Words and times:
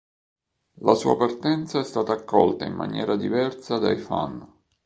La 0.79 0.95
sua 0.95 1.15
partenza 1.15 1.79
è 1.79 1.83
stata 1.83 2.11
accolta 2.13 2.65
in 2.65 2.73
maniera 2.73 3.15
diversa 3.15 3.77
dai 3.77 3.97
fan. 3.97 4.43